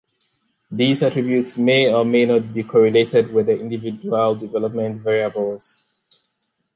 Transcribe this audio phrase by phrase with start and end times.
[0.71, 5.83] These attributes may or may not be correlated with the individual dependent variables.